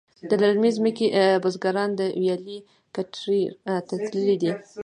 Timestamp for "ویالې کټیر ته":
2.21-3.95